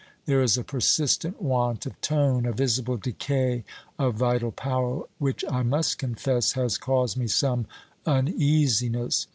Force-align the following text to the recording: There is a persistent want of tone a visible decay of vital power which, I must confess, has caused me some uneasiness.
There 0.25 0.41
is 0.41 0.57
a 0.57 0.63
persistent 0.63 1.43
want 1.43 1.85
of 1.85 2.01
tone 2.01 2.47
a 2.47 2.53
visible 2.53 2.97
decay 2.97 3.63
of 3.99 4.15
vital 4.15 4.51
power 4.51 5.03
which, 5.19 5.45
I 5.47 5.61
must 5.61 5.99
confess, 5.99 6.53
has 6.53 6.79
caused 6.79 7.17
me 7.17 7.27
some 7.27 7.67
uneasiness. 8.03 9.27